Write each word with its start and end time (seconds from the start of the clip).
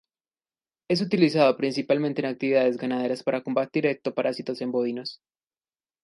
Es 0.89 0.99
utilizado 1.01 1.55
principalmente 1.55 2.21
en 2.23 2.25
actividades 2.29 2.75
ganaderas 2.75 3.21
para 3.21 3.43
combatir 3.43 3.85
ectoparásitos 3.85 4.59
en 4.61 4.71
bovinos. 4.71 5.21